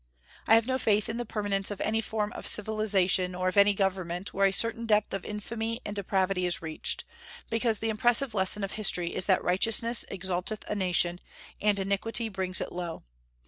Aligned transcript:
I 0.47 0.55
have 0.55 0.65
no 0.65 0.79
faith 0.79 1.09
in 1.09 1.17
the 1.17 1.27
permanence 1.27 1.69
of 1.69 1.79
any 1.79 2.01
form 2.01 2.33
of 2.33 2.47
civilization, 2.47 3.35
or 3.35 3.49
of 3.49 3.55
any 3.55 3.75
government, 3.75 4.33
where 4.33 4.47
a 4.47 4.51
certain 4.51 4.87
depth 4.87 5.13
of 5.13 5.23
infamy 5.23 5.79
and 5.85 5.95
depravity 5.95 6.47
is 6.47 6.59
reached; 6.59 7.03
because 7.51 7.77
the 7.77 7.89
impressive 7.89 8.33
lesson 8.33 8.63
of 8.63 8.71
history 8.71 9.13
is 9.13 9.27
that 9.27 9.43
righteousness 9.43 10.03
exalteth 10.09 10.63
a 10.67 10.73
nation, 10.73 11.19
and 11.61 11.77
iniquity 11.79 12.29
brings 12.29 12.59
it 12.59 12.71
low. 12.71 13.03